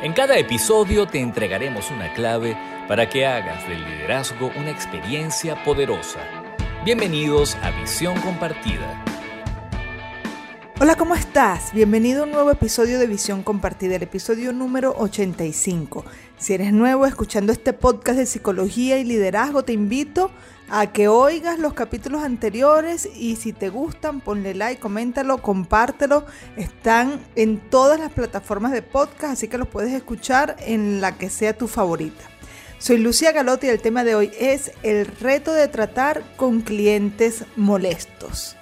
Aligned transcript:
En 0.00 0.12
cada 0.12 0.38
episodio 0.38 1.06
te 1.06 1.18
entregaremos 1.18 1.90
una 1.90 2.12
clave 2.12 2.56
para 2.86 3.08
que 3.08 3.26
hagas 3.26 3.68
del 3.68 3.84
liderazgo 3.84 4.52
una 4.54 4.70
experiencia 4.70 5.64
poderosa. 5.64 6.20
Bienvenidos 6.84 7.56
a 7.56 7.72
Visión 7.72 8.14
Compartida. 8.20 9.07
Hola, 10.80 10.94
¿cómo 10.94 11.16
estás? 11.16 11.72
Bienvenido 11.72 12.22
a 12.22 12.26
un 12.26 12.30
nuevo 12.30 12.52
episodio 12.52 13.00
de 13.00 13.08
Visión 13.08 13.42
Compartida, 13.42 13.96
el 13.96 14.04
episodio 14.04 14.52
número 14.52 14.94
85. 14.96 16.04
Si 16.38 16.54
eres 16.54 16.72
nuevo 16.72 17.04
escuchando 17.04 17.50
este 17.50 17.72
podcast 17.72 18.16
de 18.16 18.26
psicología 18.26 18.96
y 18.96 19.02
liderazgo, 19.02 19.64
te 19.64 19.72
invito 19.72 20.30
a 20.70 20.92
que 20.92 21.08
oigas 21.08 21.58
los 21.58 21.72
capítulos 21.72 22.22
anteriores 22.22 23.08
y 23.12 23.34
si 23.34 23.52
te 23.52 23.70
gustan, 23.70 24.20
ponle 24.20 24.54
like, 24.54 24.80
coméntalo, 24.80 25.42
compártelo. 25.42 26.26
Están 26.56 27.26
en 27.34 27.58
todas 27.58 27.98
las 27.98 28.12
plataformas 28.12 28.70
de 28.70 28.82
podcast, 28.82 29.32
así 29.32 29.48
que 29.48 29.58
los 29.58 29.66
puedes 29.66 29.92
escuchar 29.92 30.54
en 30.60 31.00
la 31.00 31.18
que 31.18 31.28
sea 31.28 31.58
tu 31.58 31.66
favorita. 31.66 32.22
Soy 32.78 32.98
Lucia 32.98 33.32
Galotti 33.32 33.66
y 33.66 33.70
el 33.70 33.80
tema 33.80 34.04
de 34.04 34.14
hoy 34.14 34.30
es 34.38 34.70
el 34.84 35.06
reto 35.06 35.52
de 35.52 35.66
tratar 35.66 36.22
con 36.36 36.60
clientes 36.60 37.44
molestos. 37.56 38.57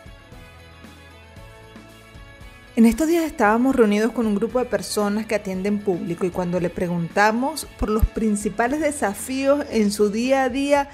En 2.76 2.84
estos 2.84 3.08
días 3.08 3.24
estábamos 3.24 3.74
reunidos 3.74 4.12
con 4.12 4.26
un 4.26 4.34
grupo 4.34 4.58
de 4.58 4.66
personas 4.66 5.24
que 5.24 5.34
atienden 5.34 5.78
público 5.78 6.26
y 6.26 6.30
cuando 6.30 6.60
le 6.60 6.68
preguntamos 6.68 7.66
por 7.78 7.88
los 7.88 8.04
principales 8.04 8.80
desafíos 8.80 9.64
en 9.70 9.90
su 9.90 10.10
día 10.10 10.42
a 10.42 10.50
día, 10.50 10.90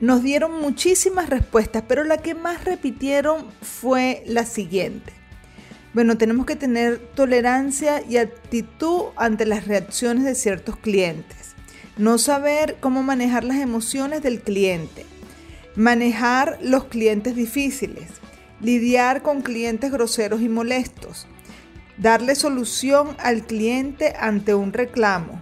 nos 0.00 0.24
dieron 0.24 0.60
muchísimas 0.60 1.30
respuestas, 1.30 1.84
pero 1.86 2.02
la 2.02 2.18
que 2.18 2.34
más 2.34 2.64
repitieron 2.64 3.46
fue 3.62 4.24
la 4.26 4.44
siguiente. 4.44 5.12
Bueno, 5.94 6.18
tenemos 6.18 6.44
que 6.44 6.56
tener 6.56 6.98
tolerancia 6.98 8.02
y 8.02 8.16
actitud 8.16 9.04
ante 9.14 9.46
las 9.46 9.68
reacciones 9.68 10.24
de 10.24 10.34
ciertos 10.34 10.76
clientes. 10.76 11.54
No 11.96 12.18
saber 12.18 12.78
cómo 12.80 13.04
manejar 13.04 13.44
las 13.44 13.58
emociones 13.58 14.22
del 14.24 14.40
cliente. 14.40 15.06
Manejar 15.76 16.58
los 16.62 16.86
clientes 16.86 17.36
difíciles 17.36 18.08
lidiar 18.60 19.22
con 19.22 19.42
clientes 19.42 19.90
groseros 19.90 20.40
y 20.40 20.48
molestos, 20.48 21.26
darle 21.98 22.34
solución 22.34 23.16
al 23.18 23.44
cliente 23.44 24.14
ante 24.18 24.54
un 24.54 24.72
reclamo, 24.72 25.40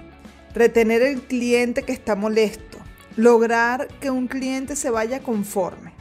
retener 0.54 1.02
el 1.02 1.22
cliente 1.22 1.82
que 1.82 1.92
está 1.92 2.16
molesto, 2.16 2.78
lograr 3.16 3.88
que 4.00 4.10
un 4.10 4.26
cliente 4.26 4.76
se 4.76 4.90
vaya 4.90 5.20
conforme. 5.20 5.92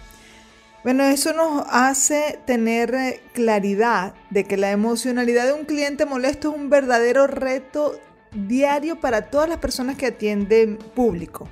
Bueno, 0.84 1.06
eso 1.06 1.32
nos 1.32 1.64
hace 1.70 2.40
tener 2.46 2.94
eh, 2.94 3.22
claridad 3.34 4.16
de 4.30 4.44
que 4.44 4.58
la 4.58 4.72
emocionalidad 4.72 5.46
de 5.46 5.54
un 5.54 5.64
cliente 5.64 6.06
molesto 6.06 6.50
es 6.50 6.58
un 6.58 6.70
verdadero 6.70 7.26
reto 7.26 8.00
diario 8.34 9.00
para 9.00 9.30
todas 9.30 9.48
las 9.48 9.60
personas 9.60 9.96
que 9.96 10.08
atienden 10.08 10.78
público. 10.78 11.48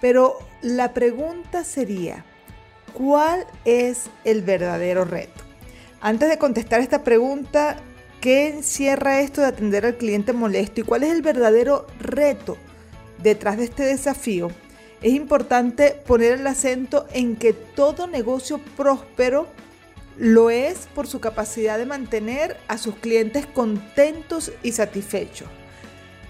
Pero 0.00 0.38
la 0.60 0.92
pregunta 0.92 1.62
sería, 1.62 2.24
¿Cuál 2.94 3.44
es 3.64 4.04
el 4.22 4.42
verdadero 4.42 5.04
reto? 5.04 5.42
Antes 6.00 6.28
de 6.28 6.38
contestar 6.38 6.80
esta 6.80 7.02
pregunta, 7.02 7.76
¿qué 8.20 8.48
encierra 8.48 9.20
esto 9.20 9.40
de 9.40 9.48
atender 9.48 9.84
al 9.84 9.96
cliente 9.96 10.32
molesto 10.32 10.80
y 10.80 10.84
cuál 10.84 11.02
es 11.02 11.10
el 11.10 11.20
verdadero 11.20 11.88
reto 11.98 12.56
detrás 13.20 13.58
de 13.58 13.64
este 13.64 13.82
desafío? 13.82 14.52
Es 15.02 15.12
importante 15.12 16.00
poner 16.06 16.38
el 16.38 16.46
acento 16.46 17.06
en 17.12 17.34
que 17.34 17.52
todo 17.52 18.06
negocio 18.06 18.60
próspero 18.76 19.48
lo 20.16 20.50
es 20.50 20.86
por 20.94 21.08
su 21.08 21.18
capacidad 21.18 21.78
de 21.78 21.86
mantener 21.86 22.56
a 22.68 22.78
sus 22.78 22.94
clientes 22.94 23.44
contentos 23.44 24.52
y 24.62 24.70
satisfechos. 24.70 25.48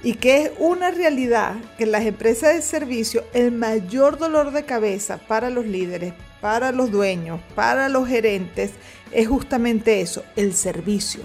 Y 0.02 0.14
que 0.14 0.44
es 0.44 0.52
una 0.58 0.90
realidad 0.90 1.56
que 1.76 1.84
en 1.84 1.92
las 1.92 2.06
empresas 2.06 2.54
de 2.54 2.62
servicio 2.62 3.22
el 3.34 3.52
mayor 3.52 4.16
dolor 4.16 4.50
de 4.50 4.64
cabeza 4.64 5.18
para 5.18 5.50
los 5.50 5.66
líderes, 5.66 6.14
para 6.44 6.72
los 6.72 6.90
dueños, 6.90 7.40
para 7.54 7.88
los 7.88 8.06
gerentes, 8.06 8.72
es 9.12 9.28
justamente 9.28 10.02
eso, 10.02 10.22
el 10.36 10.52
servicio. 10.52 11.22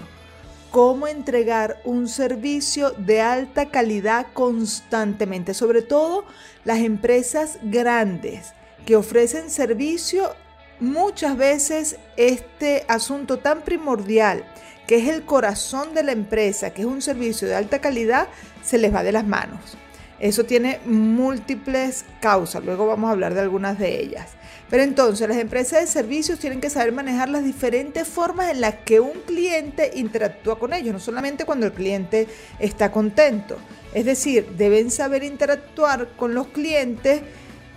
Cómo 0.70 1.06
entregar 1.06 1.78
un 1.84 2.08
servicio 2.08 2.92
de 2.92 3.20
alta 3.20 3.66
calidad 3.66 4.28
constantemente, 4.32 5.52
sobre 5.52 5.82
todo 5.82 6.24
las 6.64 6.78
empresas 6.78 7.58
grandes 7.62 8.54
que 8.86 8.96
ofrecen 8.96 9.50
servicio, 9.50 10.34
muchas 10.80 11.36
veces 11.36 11.98
este 12.16 12.86
asunto 12.88 13.40
tan 13.40 13.60
primordial 13.60 14.42
que 14.86 14.96
es 14.96 15.08
el 15.08 15.26
corazón 15.26 15.92
de 15.92 16.02
la 16.02 16.12
empresa, 16.12 16.70
que 16.70 16.80
es 16.80 16.88
un 16.88 17.02
servicio 17.02 17.46
de 17.46 17.56
alta 17.56 17.82
calidad, 17.82 18.28
se 18.64 18.78
les 18.78 18.94
va 18.94 19.02
de 19.02 19.12
las 19.12 19.26
manos. 19.26 19.76
Eso 20.18 20.44
tiene 20.44 20.80
múltiples 20.86 22.06
causas, 22.22 22.64
luego 22.64 22.86
vamos 22.86 23.08
a 23.08 23.12
hablar 23.12 23.34
de 23.34 23.40
algunas 23.40 23.78
de 23.78 24.00
ellas. 24.00 24.39
Pero 24.70 24.84
entonces 24.84 25.28
las 25.28 25.38
empresas 25.38 25.80
de 25.80 25.86
servicios 25.88 26.38
tienen 26.38 26.60
que 26.60 26.70
saber 26.70 26.92
manejar 26.92 27.28
las 27.28 27.44
diferentes 27.44 28.06
formas 28.06 28.50
en 28.50 28.60
las 28.60 28.76
que 28.76 29.00
un 29.00 29.20
cliente 29.26 29.90
interactúa 29.94 30.60
con 30.60 30.72
ellos, 30.72 30.92
no 30.92 31.00
solamente 31.00 31.44
cuando 31.44 31.66
el 31.66 31.72
cliente 31.72 32.28
está 32.60 32.92
contento. 32.92 33.58
Es 33.92 34.04
decir, 34.04 34.46
deben 34.56 34.92
saber 34.92 35.24
interactuar 35.24 36.10
con 36.16 36.34
los 36.34 36.46
clientes 36.48 37.20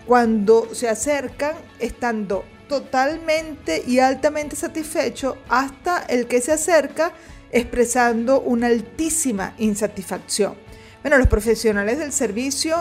cuando 0.05 0.75
se 0.75 0.87
acercan 0.87 1.55
estando 1.79 2.45
totalmente 2.69 3.83
y 3.87 3.97
altamente 3.97 4.55
satisfechos 4.55 5.35
hasta 5.49 6.03
el 6.03 6.27
que 6.27 6.41
se 6.41 6.51
acerca 6.51 7.11
expresando 7.51 8.41
una 8.41 8.67
altísima 8.67 9.55
insatisfacción. 9.57 10.55
Bueno, 11.01 11.17
los 11.17 11.27
profesionales 11.27 11.97
del 11.97 12.11
servicio, 12.11 12.77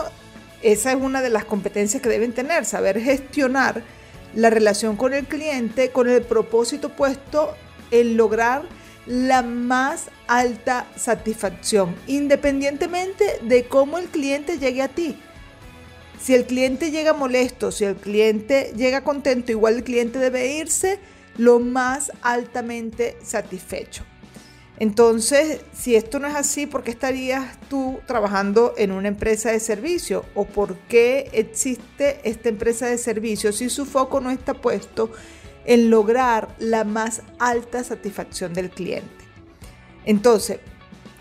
esa 0.61 0.91
es 0.91 0.97
una 1.01 1.21
de 1.21 1.29
las 1.29 1.45
competencias 1.45 2.01
que 2.01 2.09
deben 2.09 2.33
tener, 2.33 2.65
saber 2.65 2.99
gestionar 3.01 3.83
la 4.35 4.49
relación 4.49 4.95
con 4.95 5.13
el 5.13 5.25
cliente 5.25 5.91
con 5.91 6.09
el 6.09 6.23
propósito 6.23 6.89
puesto 6.89 7.53
en 7.91 8.17
lograr 8.17 8.63
la 9.05 9.41
más 9.41 10.09
alta 10.27 10.87
satisfacción, 10.95 11.95
independientemente 12.07 13.39
de 13.41 13.65
cómo 13.65 13.97
el 13.97 14.05
cliente 14.05 14.59
llegue 14.59 14.81
a 14.81 14.87
ti. 14.87 15.17
Si 16.21 16.33
el 16.33 16.45
cliente 16.45 16.89
llega 16.91 17.13
molesto, 17.13 17.71
si 17.71 17.83
el 17.83 17.95
cliente 17.95 18.71
llega 18.77 19.03
contento, 19.03 19.51
igual 19.51 19.75
el 19.75 19.83
cliente 19.83 20.19
debe 20.19 20.55
irse 20.55 20.99
lo 21.37 21.59
más 21.59 22.11
altamente 22.21 23.17
satisfecho. 23.21 24.05
Entonces, 24.79 25.61
si 25.73 25.95
esto 25.95 26.19
no 26.19 26.27
es 26.27 26.35
así, 26.35 26.65
¿por 26.65 26.83
qué 26.83 26.91
estarías 26.91 27.59
tú 27.69 27.99
trabajando 28.07 28.73
en 28.77 28.91
una 28.91 29.07
empresa 29.07 29.51
de 29.51 29.59
servicio? 29.59 30.25
¿O 30.33 30.45
por 30.45 30.75
qué 30.87 31.29
existe 31.33 32.19
esta 32.23 32.49
empresa 32.49 32.87
de 32.87 32.97
servicio 32.97 33.51
si 33.53 33.69
su 33.69 33.85
foco 33.85 34.19
no 34.19 34.31
está 34.31 34.55
puesto 34.55 35.11
en 35.65 35.89
lograr 35.89 36.55
la 36.57 36.83
más 36.83 37.21
alta 37.37 37.83
satisfacción 37.83 38.53
del 38.53 38.71
cliente? 38.71 39.23
Entonces, 40.05 40.59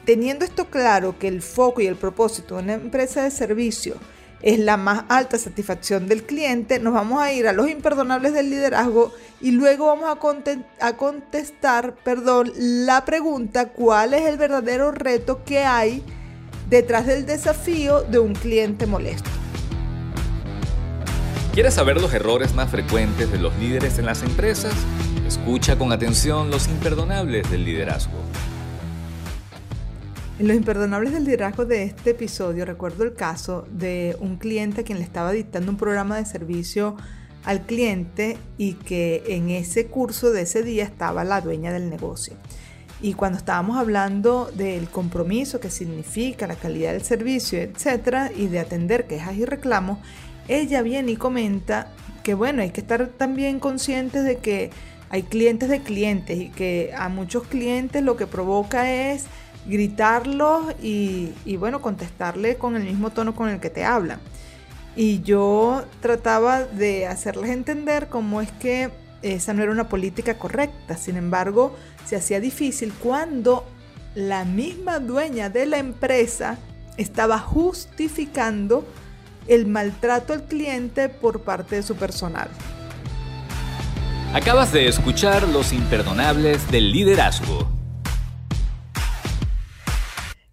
teniendo 0.06 0.44
esto 0.44 0.70
claro 0.70 1.18
que 1.18 1.28
el 1.28 1.42
foco 1.42 1.82
y 1.82 1.86
el 1.86 1.96
propósito 1.96 2.56
de 2.56 2.62
una 2.62 2.74
empresa 2.74 3.22
de 3.22 3.30
servicio 3.30 3.96
es 4.42 4.58
la 4.58 4.76
más 4.76 5.04
alta 5.08 5.38
satisfacción 5.38 6.08
del 6.08 6.24
cliente, 6.24 6.80
nos 6.80 6.92
vamos 6.92 7.22
a 7.22 7.32
ir 7.32 7.46
a 7.46 7.52
los 7.52 7.70
imperdonables 7.70 8.32
del 8.32 8.50
liderazgo 8.50 9.12
y 9.40 9.52
luego 9.52 9.86
vamos 9.86 10.10
a, 10.80 10.96
contestar 10.96 11.94
perdón, 12.04 12.52
la 12.56 13.04
pregunta 13.04 13.68
cuál 13.68 14.14
es 14.14 14.26
el 14.26 14.36
verdadero 14.36 14.90
reto 14.90 15.44
que 15.44 15.60
hay 15.60 16.02
detrás 16.68 17.06
del 17.06 17.24
desafío 17.26 18.02
de 18.02 18.18
un 18.18 18.34
cliente 18.34 18.86
molesto. 18.86 19.30
¿Quieres 21.52 21.74
saber 21.74 22.00
los 22.00 22.14
errores 22.14 22.54
más 22.54 22.70
frecuentes 22.70 23.30
de 23.30 23.38
los 23.38 23.54
líderes 23.58 23.98
en 23.98 24.06
las 24.06 24.22
empresas? 24.22 24.72
Escucha 25.26 25.76
con 25.76 25.92
atención 25.92 26.50
los 26.50 26.66
imperdonables 26.66 27.50
del 27.50 27.64
liderazgo. 27.64 28.18
En 30.42 30.48
los 30.48 30.56
imperdonables 30.56 31.12
del 31.12 31.22
liderazgo 31.22 31.66
de 31.66 31.84
este 31.84 32.10
episodio 32.10 32.64
recuerdo 32.64 33.04
el 33.04 33.14
caso 33.14 33.64
de 33.70 34.16
un 34.18 34.38
cliente 34.38 34.80
a 34.80 34.84
quien 34.84 34.98
le 34.98 35.04
estaba 35.04 35.30
dictando 35.30 35.70
un 35.70 35.76
programa 35.76 36.16
de 36.16 36.24
servicio 36.24 36.96
al 37.44 37.64
cliente 37.64 38.36
y 38.58 38.72
que 38.72 39.22
en 39.28 39.50
ese 39.50 39.86
curso 39.86 40.32
de 40.32 40.42
ese 40.42 40.64
día 40.64 40.82
estaba 40.82 41.22
la 41.22 41.40
dueña 41.40 41.72
del 41.72 41.88
negocio. 41.88 42.34
Y 43.00 43.14
cuando 43.14 43.38
estábamos 43.38 43.76
hablando 43.76 44.50
del 44.52 44.88
compromiso 44.88 45.60
que 45.60 45.70
significa 45.70 46.48
la 46.48 46.56
calidad 46.56 46.90
del 46.90 47.04
servicio, 47.04 47.60
etcétera, 47.60 48.32
y 48.36 48.48
de 48.48 48.58
atender 48.58 49.06
quejas 49.06 49.36
y 49.36 49.44
reclamos, 49.44 50.00
ella 50.48 50.82
viene 50.82 51.12
y 51.12 51.16
comenta 51.16 51.92
que 52.24 52.34
bueno, 52.34 52.62
hay 52.62 52.70
que 52.70 52.80
estar 52.80 53.06
también 53.10 53.60
conscientes 53.60 54.24
de 54.24 54.38
que 54.38 54.70
hay 55.08 55.22
clientes 55.22 55.68
de 55.68 55.82
clientes 55.82 56.36
y 56.36 56.48
que 56.48 56.90
a 56.96 57.08
muchos 57.08 57.44
clientes 57.44 58.02
lo 58.02 58.16
que 58.16 58.26
provoca 58.26 58.92
es 58.92 59.26
gritarlos 59.66 60.74
y, 60.82 61.32
bueno, 61.58 61.80
contestarle 61.80 62.56
con 62.56 62.76
el 62.76 62.84
mismo 62.84 63.10
tono 63.10 63.34
con 63.34 63.48
el 63.48 63.60
que 63.60 63.70
te 63.70 63.84
hablan. 63.84 64.20
Y 64.94 65.22
yo 65.22 65.84
trataba 66.00 66.64
de 66.64 67.06
hacerles 67.06 67.50
entender 67.50 68.08
cómo 68.08 68.40
es 68.40 68.50
que 68.52 68.90
esa 69.22 69.54
no 69.54 69.62
era 69.62 69.72
una 69.72 69.88
política 69.88 70.38
correcta. 70.38 70.96
Sin 70.96 71.16
embargo, 71.16 71.74
se 72.04 72.16
hacía 72.16 72.40
difícil 72.40 72.92
cuando 72.92 73.66
la 74.14 74.44
misma 74.44 74.98
dueña 74.98 75.48
de 75.48 75.66
la 75.66 75.78
empresa 75.78 76.58
estaba 76.96 77.38
justificando 77.38 78.84
el 79.48 79.66
maltrato 79.66 80.32
al 80.34 80.44
cliente 80.44 81.08
por 81.08 81.40
parte 81.40 81.76
de 81.76 81.82
su 81.82 81.96
personal. 81.96 82.48
Acabas 84.34 84.72
de 84.72 84.88
escuchar 84.88 85.48
Los 85.48 85.72
Imperdonables 85.72 86.70
del 86.70 86.90
Liderazgo. 86.90 87.81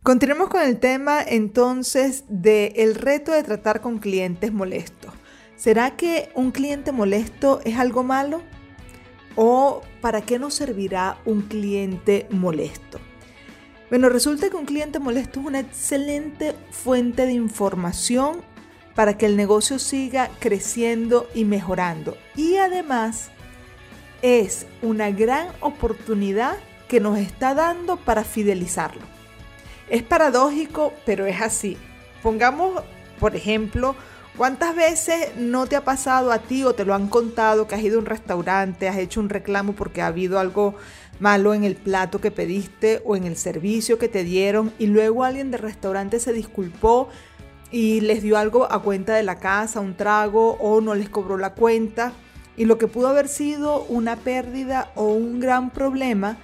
Continuemos 0.09 0.49
con 0.49 0.63
el 0.63 0.79
tema 0.79 1.21
entonces 1.21 2.23
del 2.27 2.73
el 2.75 2.95
reto 2.95 3.31
de 3.31 3.43
tratar 3.43 3.79
con 3.79 3.99
clientes 3.99 4.51
molestos. 4.51 5.13
¿Será 5.55 5.95
que 5.97 6.31
un 6.33 6.49
cliente 6.49 6.91
molesto 6.91 7.61
es 7.63 7.77
algo 7.77 8.01
malo? 8.01 8.41
¿O 9.35 9.83
para 10.01 10.21
qué 10.21 10.39
nos 10.39 10.55
servirá 10.55 11.19
un 11.25 11.43
cliente 11.43 12.25
molesto? 12.31 12.99
Bueno, 13.91 14.09
resulta 14.09 14.49
que 14.49 14.55
un 14.55 14.65
cliente 14.65 14.97
molesto 14.97 15.41
es 15.41 15.45
una 15.45 15.59
excelente 15.59 16.55
fuente 16.71 17.27
de 17.27 17.33
información 17.33 18.41
para 18.95 19.15
que 19.15 19.27
el 19.27 19.37
negocio 19.37 19.77
siga 19.77 20.31
creciendo 20.39 21.27
y 21.35 21.45
mejorando. 21.45 22.17
Y 22.35 22.55
además 22.55 23.29
es 24.23 24.65
una 24.81 25.11
gran 25.11 25.49
oportunidad 25.59 26.57
que 26.87 26.99
nos 26.99 27.19
está 27.19 27.53
dando 27.53 27.97
para 27.97 28.23
fidelizarlo. 28.23 29.18
Es 29.89 30.03
paradójico, 30.03 30.93
pero 31.05 31.25
es 31.25 31.41
así. 31.41 31.77
Pongamos, 32.21 32.83
por 33.19 33.35
ejemplo, 33.35 33.95
¿cuántas 34.37 34.75
veces 34.75 35.35
no 35.37 35.67
te 35.67 35.75
ha 35.75 35.83
pasado 35.83 36.31
a 36.31 36.39
ti 36.39 36.63
o 36.63 36.73
te 36.73 36.85
lo 36.85 36.93
han 36.93 37.07
contado 37.07 37.67
que 37.67 37.75
has 37.75 37.81
ido 37.81 37.97
a 37.97 37.99
un 37.99 38.05
restaurante, 38.05 38.87
has 38.87 38.97
hecho 38.97 39.19
un 39.19 39.29
reclamo 39.29 39.73
porque 39.73 40.01
ha 40.01 40.07
habido 40.07 40.39
algo 40.39 40.75
malo 41.19 41.53
en 41.53 41.63
el 41.63 41.75
plato 41.75 42.21
que 42.21 42.31
pediste 42.31 43.01
o 43.05 43.15
en 43.15 43.25
el 43.25 43.35
servicio 43.35 43.97
que 43.97 44.07
te 44.07 44.23
dieron 44.23 44.71
y 44.79 44.87
luego 44.87 45.23
alguien 45.23 45.51
del 45.51 45.61
restaurante 45.61 46.19
se 46.19 46.33
disculpó 46.33 47.09
y 47.71 48.01
les 48.01 48.23
dio 48.23 48.37
algo 48.37 48.71
a 48.71 48.81
cuenta 48.81 49.15
de 49.15 49.23
la 49.23 49.39
casa, 49.39 49.79
un 49.79 49.95
trago 49.95 50.53
o 50.59 50.81
no 50.81 50.95
les 50.95 51.09
cobró 51.09 51.37
la 51.37 51.53
cuenta? 51.53 52.13
y 52.59 52.65
lo 52.65 52.77
que 52.77 52.87
pudo 52.87 53.07
haber 53.07 53.29
sido 53.29 53.85
una 53.85 54.17
pérdida 54.17 54.91
o 54.95 55.05
un 55.05 55.39
gran 55.39 55.69
problema 55.69 56.37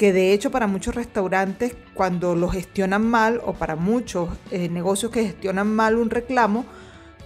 que 0.00 0.14
de 0.14 0.32
hecho 0.32 0.50
para 0.50 0.66
muchos 0.66 0.94
restaurantes 0.94 1.76
cuando 1.92 2.34
lo 2.34 2.48
gestionan 2.48 3.06
mal 3.06 3.42
o 3.44 3.52
para 3.52 3.76
muchos 3.76 4.30
eh, 4.50 4.70
negocios 4.70 5.12
que 5.12 5.24
gestionan 5.24 5.70
mal 5.74 5.96
un 5.96 6.08
reclamo 6.08 6.64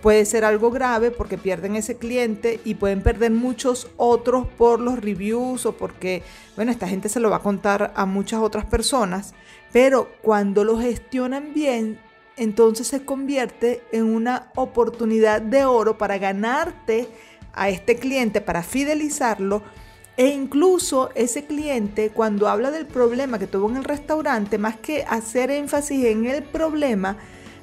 puede 0.03 0.25
ser 0.25 0.45
algo 0.45 0.73
grave 0.73 1.13
porque 1.13 1.39
pierden 1.39 1.77
ese 1.77 1.99
cliente 1.99 2.59
y 2.65 2.75
pueden 2.75 3.01
perder 3.01 3.31
muchos 3.31 3.87
otros 3.97 4.49
por 4.59 4.81
los 4.81 4.99
reviews 4.99 5.67
o 5.67 5.77
porque, 5.77 6.25
bueno, 6.57 6.73
esta 6.73 6.89
gente 6.89 7.09
se 7.09 7.21
lo 7.21 7.31
va 7.31 7.37
a 7.37 7.43
contar 7.43 7.93
a 7.95 8.07
muchas 8.07 8.41
otras 8.41 8.65
personas, 8.67 9.35
pero 9.73 10.11
cuando 10.21 10.65
lo 10.65 10.77
gestionan 10.77 11.55
bien, 11.55 12.01
entonces 12.37 12.89
se 12.89 13.05
convierte 13.05 13.85
en 13.93 14.13
una 14.13 14.51
oportunidad 14.57 15.41
de 15.41 15.65
oro 15.65 15.97
para 15.97 16.19
ganarte 16.19 17.07
a 17.53 17.69
este 17.69 17.95
cliente 17.95 18.41
para 18.41 18.65
fidelizarlo 18.65 19.63
e 20.17 20.29
incluso 20.29 21.11
ese 21.15 21.45
cliente 21.45 22.11
cuando 22.11 22.49
habla 22.49 22.71
del 22.71 22.87
problema 22.87 23.39
que 23.39 23.47
tuvo 23.47 23.69
en 23.71 23.77
el 23.77 23.85
restaurante, 23.85 24.59
más 24.59 24.77
que 24.77 25.05
hacer 25.05 25.51
énfasis 25.51 26.05
en 26.05 26.27
el 26.27 26.43
problema, 26.43 27.17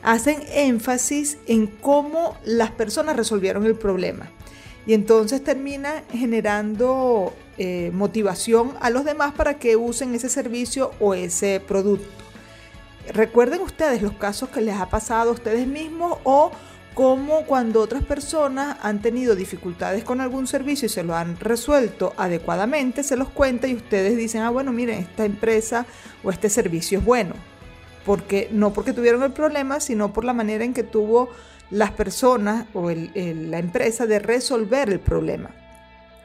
hacen 0.03 0.43
énfasis 0.51 1.37
en 1.47 1.67
cómo 1.67 2.37
las 2.43 2.71
personas 2.71 3.15
resolvieron 3.15 3.65
el 3.65 3.75
problema. 3.75 4.29
Y 4.85 4.93
entonces 4.93 5.43
termina 5.43 6.03
generando 6.11 7.33
eh, 7.57 7.91
motivación 7.93 8.73
a 8.81 8.89
los 8.89 9.05
demás 9.05 9.33
para 9.33 9.59
que 9.59 9.75
usen 9.75 10.15
ese 10.15 10.27
servicio 10.27 10.91
o 10.99 11.13
ese 11.13 11.61
producto. 11.65 12.09
Recuerden 13.13 13.61
ustedes 13.61 14.01
los 14.01 14.13
casos 14.13 14.49
que 14.49 14.61
les 14.61 14.75
ha 14.75 14.89
pasado 14.89 15.29
a 15.29 15.33
ustedes 15.33 15.67
mismos 15.67 16.17
o 16.23 16.51
como 16.93 17.45
cuando 17.45 17.81
otras 17.81 18.03
personas 18.03 18.77
han 18.81 19.01
tenido 19.01 19.35
dificultades 19.35 20.03
con 20.03 20.19
algún 20.19 20.47
servicio 20.47 20.87
y 20.87 20.89
se 20.89 21.03
lo 21.03 21.15
han 21.15 21.39
resuelto 21.39 22.13
adecuadamente, 22.17 23.03
se 23.03 23.15
los 23.15 23.29
cuenta 23.29 23.67
y 23.67 23.75
ustedes 23.75 24.17
dicen, 24.17 24.41
ah, 24.41 24.49
bueno, 24.49 24.71
miren, 24.71 24.99
esta 24.99 25.25
empresa 25.25 25.85
o 26.23 26.31
este 26.31 26.49
servicio 26.49 26.99
es 26.99 27.05
bueno. 27.05 27.35
Porque, 28.05 28.49
no 28.51 28.73
porque 28.73 28.93
tuvieron 28.93 29.23
el 29.23 29.31
problema, 29.31 29.79
sino 29.79 30.11
por 30.11 30.25
la 30.25 30.33
manera 30.33 30.65
en 30.65 30.73
que 30.73 30.83
tuvo 30.83 31.29
las 31.69 31.91
personas 31.91 32.65
o 32.73 32.89
la 32.89 33.59
empresa 33.59 34.05
de 34.05 34.19
resolver 34.19 34.89
el 34.89 34.99
problema. 34.99 35.51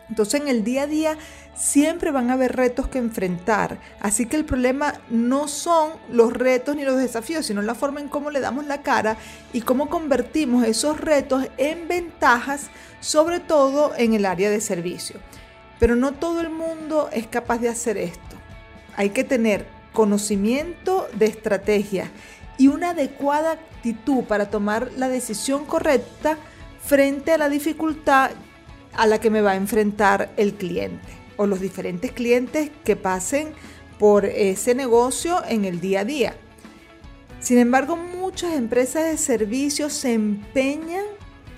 Entonces 0.08 0.40
en 0.40 0.48
el 0.48 0.62
día 0.62 0.82
a 0.82 0.86
día 0.86 1.18
siempre 1.56 2.10
van 2.10 2.30
a 2.30 2.34
haber 2.34 2.54
retos 2.54 2.86
que 2.88 2.98
enfrentar, 2.98 3.78
así 4.00 4.26
que 4.26 4.36
el 4.36 4.44
problema 4.44 4.94
no 5.10 5.48
son 5.48 5.92
los 6.10 6.32
retos 6.32 6.76
ni 6.76 6.84
los 6.84 6.96
desafíos, 6.96 7.46
sino 7.46 7.62
la 7.62 7.74
forma 7.74 8.00
en 8.00 8.08
cómo 8.08 8.30
le 8.30 8.40
damos 8.40 8.66
la 8.66 8.82
cara 8.82 9.16
y 9.52 9.62
cómo 9.62 9.88
convertimos 9.88 10.64
esos 10.66 11.00
retos 11.00 11.48
en 11.56 11.88
ventajas, 11.88 12.68
sobre 13.00 13.40
todo 13.40 13.92
en 13.96 14.14
el 14.14 14.26
área 14.26 14.50
de 14.50 14.60
servicio. 14.60 15.18
Pero 15.78 15.96
no 15.96 16.12
todo 16.12 16.40
el 16.40 16.50
mundo 16.50 17.08
es 17.12 17.26
capaz 17.26 17.58
de 17.58 17.68
hacer 17.68 17.96
esto. 17.96 18.36
Hay 18.96 19.10
que 19.10 19.24
tener 19.24 19.66
conocimiento 19.92 21.08
de 21.14 21.26
estrategia 21.26 22.10
y 22.58 22.68
una 22.68 22.90
adecuada 22.90 23.52
actitud 23.52 24.24
para 24.24 24.50
tomar 24.50 24.90
la 24.96 25.08
decisión 25.08 25.64
correcta 25.64 26.38
frente 26.80 27.32
a 27.32 27.38
la 27.38 27.48
dificultad 27.48 28.30
a 28.96 29.06
la 29.06 29.20
que 29.20 29.30
me 29.30 29.40
va 29.40 29.52
a 29.52 29.56
enfrentar 29.56 30.32
el 30.36 30.54
cliente 30.54 31.12
o 31.36 31.46
los 31.46 31.60
diferentes 31.60 32.12
clientes 32.12 32.70
que 32.84 32.96
pasen 32.96 33.48
por 33.98 34.24
ese 34.24 34.74
negocio 34.74 35.42
en 35.48 35.64
el 35.64 35.80
día 35.80 36.00
a 36.00 36.04
día. 36.04 36.34
Sin 37.40 37.58
embargo, 37.58 37.96
muchas 37.96 38.54
empresas 38.54 39.04
de 39.04 39.18
servicios 39.18 39.92
se 39.92 40.12
empeñan, 40.12 41.04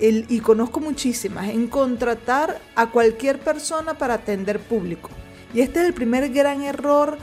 y 0.00 0.38
conozco 0.40 0.79
muchísimas, 0.79 1.49
en 1.49 1.67
contratar 1.67 2.61
a 2.76 2.90
cualquier 2.90 3.40
persona 3.40 3.94
para 3.94 4.14
atender 4.14 4.61
público. 4.61 5.11
Y 5.52 5.61
este 5.61 5.81
es 5.81 5.87
el 5.87 5.94
primer 5.94 6.29
gran 6.32 6.62
error 6.62 7.19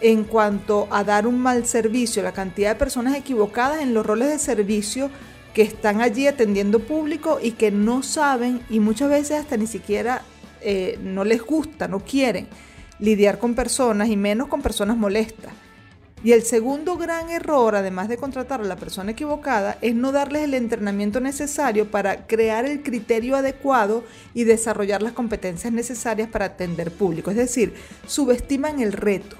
en 0.00 0.24
cuanto 0.24 0.88
a 0.90 1.04
dar 1.04 1.26
un 1.26 1.38
mal 1.38 1.66
servicio, 1.66 2.22
la 2.22 2.32
cantidad 2.32 2.70
de 2.70 2.78
personas 2.78 3.16
equivocadas 3.16 3.80
en 3.80 3.94
los 3.94 4.04
roles 4.04 4.28
de 4.28 4.38
servicio 4.38 5.10
que 5.56 5.62
están 5.62 6.02
allí 6.02 6.26
atendiendo 6.26 6.80
público 6.80 7.38
y 7.42 7.52
que 7.52 7.70
no 7.70 8.02
saben 8.02 8.60
y 8.68 8.78
muchas 8.78 9.08
veces 9.08 9.40
hasta 9.40 9.56
ni 9.56 9.66
siquiera 9.66 10.20
eh, 10.60 10.98
no 11.02 11.24
les 11.24 11.40
gusta, 11.40 11.88
no 11.88 12.00
quieren 12.00 12.46
lidiar 12.98 13.38
con 13.38 13.54
personas 13.54 14.10
y 14.10 14.18
menos 14.18 14.48
con 14.48 14.60
personas 14.60 14.98
molestas. 14.98 15.54
Y 16.22 16.32
el 16.32 16.42
segundo 16.42 16.98
gran 16.98 17.30
error, 17.30 17.74
además 17.74 18.10
de 18.10 18.18
contratar 18.18 18.60
a 18.60 18.64
la 18.64 18.76
persona 18.76 19.12
equivocada, 19.12 19.78
es 19.80 19.94
no 19.94 20.12
darles 20.12 20.42
el 20.42 20.52
entrenamiento 20.52 21.20
necesario 21.20 21.90
para 21.90 22.26
crear 22.26 22.66
el 22.66 22.82
criterio 22.82 23.34
adecuado 23.34 24.04
y 24.34 24.44
desarrollar 24.44 25.00
las 25.00 25.14
competencias 25.14 25.72
necesarias 25.72 26.28
para 26.28 26.44
atender 26.44 26.90
público. 26.90 27.30
Es 27.30 27.38
decir, 27.38 27.72
subestiman 28.06 28.80
el 28.80 28.92
reto 28.92 29.36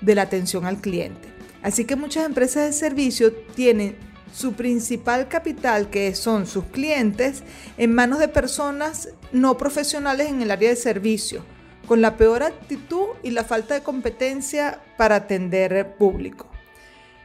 de 0.00 0.14
la 0.14 0.22
atención 0.22 0.64
al 0.64 0.80
cliente. 0.80 1.26
Así 1.60 1.86
que 1.86 1.96
muchas 1.96 2.24
empresas 2.24 2.66
de 2.66 2.72
servicio 2.72 3.32
tienen 3.32 4.05
su 4.32 4.52
principal 4.52 5.28
capital, 5.28 5.88
que 5.88 6.14
son 6.14 6.46
sus 6.46 6.64
clientes, 6.64 7.42
en 7.78 7.94
manos 7.94 8.18
de 8.18 8.28
personas 8.28 9.10
no 9.32 9.56
profesionales 9.56 10.28
en 10.28 10.42
el 10.42 10.50
área 10.50 10.70
de 10.70 10.76
servicio, 10.76 11.42
con 11.86 12.00
la 12.00 12.16
peor 12.16 12.42
actitud 12.42 13.06
y 13.22 13.30
la 13.30 13.44
falta 13.44 13.74
de 13.74 13.82
competencia 13.82 14.80
para 14.96 15.16
atender 15.16 15.94
público. 15.96 16.46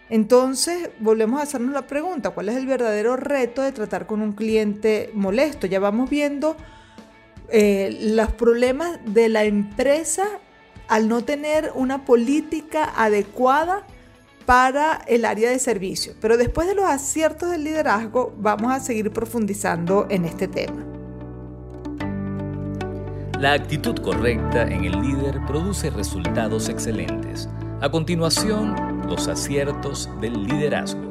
Entonces, 0.10 0.90
volvemos 1.00 1.40
a 1.40 1.44
hacernos 1.44 1.74
la 1.74 1.88
pregunta, 1.88 2.32
¿cuál 2.32 2.50
es 2.50 2.58
el 2.58 2.68
verdadero 2.68 3.16
reto 3.16 3.62
de 3.62 3.72
tratar 3.72 4.08
con 4.08 4.22
un 4.22 4.34
cliente 4.34 5.10
molesto? 5.14 5.68
Ya 5.68 5.80
vamos 5.80 6.10
viendo 6.10 6.58
eh, 7.50 7.98
los 8.02 8.32
problemas 8.34 9.00
de 9.06 9.30
la 9.30 9.46
empresa 9.46 10.28
al 10.90 11.08
no 11.08 11.24
tener 11.24 11.72
una 11.76 12.04
política 12.04 12.92
adecuada 12.94 13.86
para 14.46 15.02
el 15.08 15.26
área 15.26 15.50
de 15.50 15.60
servicio. 15.60 16.14
Pero 16.20 16.38
después 16.38 16.68
de 16.68 16.76
los 16.76 16.86
aciertos 16.86 17.52
del 17.52 17.64
liderazgo, 17.64 18.34
vamos 18.38 18.72
a 18.72 18.80
seguir 18.80 19.12
profundizando 19.12 20.08
en 20.10 20.26
este 20.26 20.48
tema. 20.48 20.86
La 23.40 23.54
actitud 23.54 23.96
correcta 23.98 24.64
en 24.64 24.86
el 24.86 25.02
líder 25.02 25.44
produce 25.48 25.90
resultados 25.90 26.70
excelentes. 26.70 27.50
A 27.82 27.90
continuación, 27.90 29.02
los 29.08 29.28
aciertos 29.28 30.10
del 30.22 30.44
liderazgo. 30.44 31.02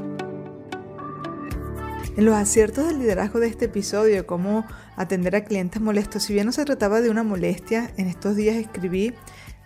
En 2.17 2.25
los 2.25 2.35
aciertos 2.35 2.87
del 2.87 2.99
liderazgo 2.99 3.41
de 3.41 3.49
este 3.49 3.65
episodio, 3.65 4.27
cómo 4.27 4.65
atender 4.97 5.35
a 5.35 5.45
clientes 5.45 5.81
molestos, 5.83 6.23
si 6.23 6.35
bien 6.35 6.47
no 6.47 6.53
se 6.53 6.65
trataba 6.65 7.01
de 7.01 7.11
una 7.11 7.23
molestia, 7.23 7.91
en 7.97 8.07
estos 8.07 8.37
días 8.37 8.57
escribí 8.57 9.15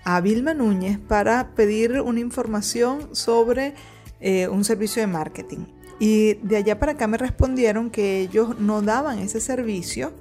a 0.04 0.20
Vilma 0.20 0.54
Núñez 0.54 0.98
para 0.98 1.54
pedir 1.54 2.00
una 2.00 2.20
información 2.20 3.14
sobre 3.14 3.74
eh, 4.20 4.48
un 4.48 4.64
servicio 4.64 5.02
de 5.02 5.06
marketing. 5.06 5.66
Y 5.98 6.34
de 6.34 6.56
allá 6.56 6.78
para 6.78 6.92
acá 6.92 7.06
me 7.06 7.18
respondieron 7.18 7.90
que 7.90 8.20
ellos 8.20 8.58
no 8.58 8.82
daban 8.82 9.18
ese 9.18 9.40
servicio, 9.40 10.12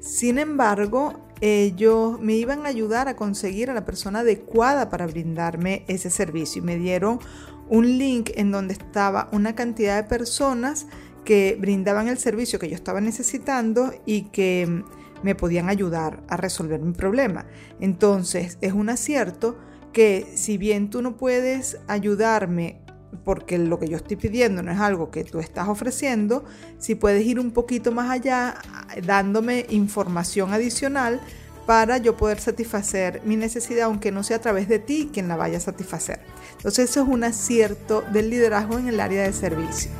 sin 0.00 0.38
embargo, 0.38 1.20
ellos 1.40 2.20
me 2.20 2.34
iban 2.34 2.66
a 2.66 2.68
ayudar 2.68 3.08
a 3.08 3.16
conseguir 3.16 3.70
a 3.70 3.74
la 3.74 3.84
persona 3.84 4.20
adecuada 4.20 4.90
para 4.90 5.06
brindarme 5.06 5.84
ese 5.88 6.10
servicio 6.10 6.62
y 6.62 6.64
me 6.64 6.76
dieron 6.76 7.20
un 7.68 7.98
link 7.98 8.30
en 8.34 8.50
donde 8.50 8.74
estaba 8.74 9.28
una 9.32 9.54
cantidad 9.54 10.02
de 10.02 10.08
personas 10.08 10.86
que 11.24 11.56
brindaban 11.60 12.08
el 12.08 12.18
servicio 12.18 12.58
que 12.58 12.68
yo 12.68 12.74
estaba 12.74 13.00
necesitando 13.00 13.92
y 14.06 14.22
que 14.30 14.82
me 15.22 15.34
podían 15.34 15.68
ayudar 15.68 16.22
a 16.28 16.36
resolver 16.36 16.80
mi 16.80 16.92
problema. 16.92 17.46
Entonces 17.80 18.58
es 18.60 18.72
un 18.72 18.88
acierto 18.88 19.58
que 19.92 20.26
si 20.34 20.58
bien 20.58 20.90
tú 20.90 21.02
no 21.02 21.16
puedes 21.16 21.78
ayudarme 21.88 22.80
porque 23.24 23.58
lo 23.58 23.78
que 23.78 23.88
yo 23.88 23.96
estoy 23.96 24.16
pidiendo 24.16 24.62
no 24.62 24.70
es 24.70 24.78
algo 24.78 25.10
que 25.10 25.24
tú 25.24 25.38
estás 25.38 25.68
ofreciendo, 25.68 26.44
si 26.78 26.94
puedes 26.94 27.24
ir 27.24 27.40
un 27.40 27.52
poquito 27.52 27.90
más 27.92 28.10
allá 28.10 28.56
dándome 29.04 29.66
información 29.70 30.52
adicional 30.52 31.20
para 31.66 31.98
yo 31.98 32.16
poder 32.16 32.40
satisfacer 32.40 33.20
mi 33.24 33.36
necesidad, 33.36 33.84
aunque 33.84 34.10
no 34.10 34.22
sea 34.22 34.38
a 34.38 34.40
través 34.40 34.68
de 34.68 34.78
ti 34.78 35.10
quien 35.12 35.28
la 35.28 35.36
vaya 35.36 35.58
a 35.58 35.60
satisfacer. 35.60 36.20
Entonces 36.56 36.90
eso 36.90 37.02
es 37.02 37.08
un 37.08 37.24
acierto 37.24 38.02
del 38.12 38.30
liderazgo 38.30 38.78
en 38.78 38.88
el 38.88 39.00
área 39.00 39.22
de 39.22 39.32
servicio. 39.32 39.90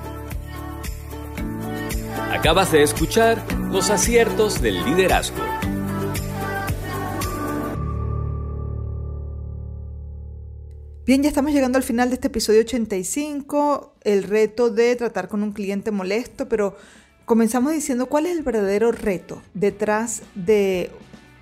Acabas 2.33 2.73
de 2.73 2.83
escuchar 2.83 3.43
los 3.71 3.91
aciertos 3.91 4.63
del 4.63 4.83
liderazgo. 4.85 5.43
Bien, 11.05 11.23
ya 11.23 11.29
estamos 11.29 11.53
llegando 11.53 11.77
al 11.77 11.85
final 11.85 12.09
de 12.09 12.15
este 12.15 12.29
episodio 12.29 12.61
85, 12.61 13.95
el 14.03 14.23
reto 14.23 14.71
de 14.71 14.97
tratar 14.97 15.29
con 15.29 15.43
un 15.43 15.53
cliente 15.53 15.91
molesto, 15.91 16.49
pero 16.49 16.77
comenzamos 17.25 17.73
diciendo 17.73 18.07
cuál 18.07 18.27
es 18.27 18.37
el 18.37 18.43
verdadero 18.43 18.91
reto 18.91 19.43
detrás 19.53 20.23
de 20.35 20.91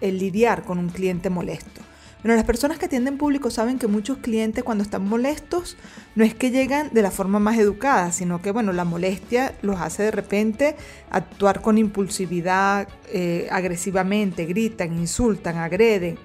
el 0.00 0.18
lidiar 0.18 0.64
con 0.64 0.78
un 0.78 0.88
cliente 0.88 1.30
molesto. 1.30 1.80
Bueno, 2.26 2.38
las 2.38 2.44
personas 2.44 2.80
que 2.80 2.86
atienden 2.86 3.18
público 3.18 3.52
saben 3.52 3.78
que 3.78 3.86
muchos 3.86 4.18
clientes 4.18 4.64
cuando 4.64 4.82
están 4.82 5.08
molestos 5.08 5.76
no 6.16 6.24
es 6.24 6.34
que 6.34 6.50
llegan 6.50 6.92
de 6.92 7.00
la 7.00 7.12
forma 7.12 7.38
más 7.38 7.56
educada, 7.56 8.10
sino 8.10 8.42
que 8.42 8.50
bueno, 8.50 8.72
la 8.72 8.84
molestia 8.84 9.54
los 9.62 9.80
hace 9.80 10.02
de 10.02 10.10
repente 10.10 10.74
actuar 11.08 11.62
con 11.62 11.78
impulsividad, 11.78 12.88
eh, 13.12 13.46
agresivamente, 13.52 14.44
gritan, 14.44 14.98
insultan, 14.98 15.58
agreden, 15.58 16.18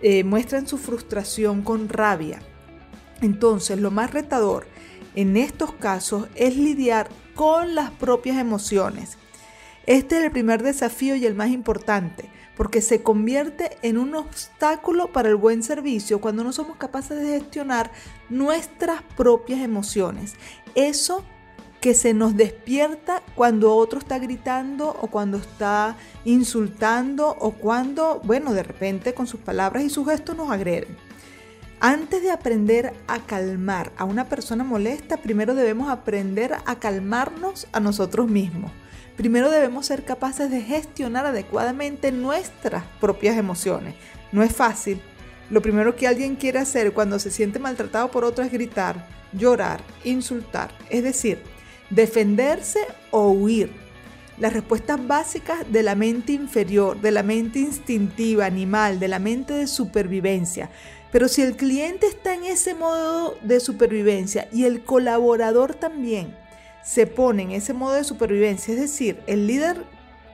eh, 0.00 0.24
muestran 0.24 0.66
su 0.66 0.78
frustración 0.78 1.60
con 1.60 1.90
rabia. 1.90 2.38
Entonces, 3.20 3.78
lo 3.78 3.90
más 3.90 4.10
retador 4.10 4.66
en 5.14 5.36
estos 5.36 5.74
casos 5.74 6.28
es 6.34 6.56
lidiar 6.56 7.10
con 7.34 7.74
las 7.74 7.90
propias 7.90 8.38
emociones. 8.38 9.18
Este 9.84 10.16
es 10.16 10.24
el 10.24 10.30
primer 10.30 10.62
desafío 10.62 11.14
y 11.14 11.26
el 11.26 11.34
más 11.34 11.50
importante, 11.50 12.30
porque 12.56 12.80
se 12.82 13.02
convierte 13.02 13.78
en 13.82 13.98
un 13.98 14.14
obstáculo 14.14 15.12
para 15.12 15.28
el 15.28 15.36
buen 15.36 15.62
servicio 15.62 16.20
cuando 16.20 16.44
no 16.44 16.52
somos 16.52 16.76
capaces 16.76 17.18
de 17.18 17.40
gestionar 17.40 17.90
nuestras 18.28 19.02
propias 19.16 19.60
emociones. 19.60 20.34
Eso 20.74 21.24
que 21.80 21.94
se 21.94 22.14
nos 22.14 22.36
despierta 22.36 23.22
cuando 23.34 23.74
otro 23.74 23.98
está 23.98 24.18
gritando 24.20 24.96
o 25.00 25.08
cuando 25.08 25.38
está 25.38 25.96
insultando 26.24 27.28
o 27.40 27.50
cuando, 27.52 28.20
bueno, 28.22 28.54
de 28.54 28.62
repente 28.62 29.14
con 29.14 29.26
sus 29.26 29.40
palabras 29.40 29.82
y 29.82 29.90
sus 29.90 30.08
gestos 30.08 30.36
nos 30.36 30.50
agreden. 30.50 30.96
Antes 31.80 32.22
de 32.22 32.30
aprender 32.30 32.92
a 33.08 33.18
calmar 33.18 33.90
a 33.96 34.04
una 34.04 34.28
persona 34.28 34.62
molesta, 34.62 35.16
primero 35.16 35.56
debemos 35.56 35.90
aprender 35.90 36.54
a 36.64 36.76
calmarnos 36.76 37.66
a 37.72 37.80
nosotros 37.80 38.28
mismos. 38.28 38.70
Primero 39.16 39.50
debemos 39.50 39.86
ser 39.86 40.04
capaces 40.04 40.50
de 40.50 40.62
gestionar 40.62 41.26
adecuadamente 41.26 42.12
nuestras 42.12 42.84
propias 43.00 43.36
emociones. 43.36 43.94
No 44.32 44.42
es 44.42 44.54
fácil. 44.54 45.00
Lo 45.50 45.60
primero 45.60 45.96
que 45.96 46.08
alguien 46.08 46.36
quiere 46.36 46.58
hacer 46.58 46.92
cuando 46.94 47.18
se 47.18 47.30
siente 47.30 47.58
maltratado 47.58 48.10
por 48.10 48.24
otro 48.24 48.42
es 48.42 48.50
gritar, 48.50 49.06
llorar, 49.32 49.82
insultar, 50.02 50.70
es 50.88 51.02
decir, 51.02 51.42
defenderse 51.90 52.80
o 53.10 53.30
huir. 53.30 53.70
Las 54.38 54.54
respuestas 54.54 55.06
básicas 55.06 55.70
de 55.70 55.82
la 55.82 55.94
mente 55.94 56.32
inferior, 56.32 56.98
de 56.98 57.10
la 57.10 57.22
mente 57.22 57.58
instintiva, 57.58 58.46
animal, 58.46 58.98
de 58.98 59.08
la 59.08 59.18
mente 59.18 59.52
de 59.52 59.66
supervivencia. 59.66 60.70
Pero 61.12 61.28
si 61.28 61.42
el 61.42 61.54
cliente 61.54 62.06
está 62.06 62.32
en 62.32 62.44
ese 62.44 62.74
modo 62.74 63.36
de 63.42 63.60
supervivencia 63.60 64.48
y 64.50 64.64
el 64.64 64.82
colaborador 64.82 65.74
también 65.74 66.34
se 66.84 67.06
pone 67.06 67.42
en 67.42 67.52
ese 67.52 67.72
modo 67.72 67.94
de 67.94 68.04
supervivencia, 68.04 68.74
es 68.74 68.80
decir, 68.80 69.22
el 69.26 69.46
líder 69.46 69.84